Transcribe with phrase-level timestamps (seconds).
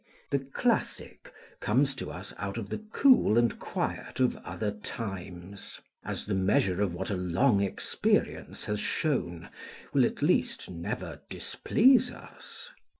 [0.31, 6.25] The "classic" comes to us out of the cool and quiet of other times; as
[6.25, 9.49] the measure of what a long experience has shown
[9.93, 12.71] will at least never displease us.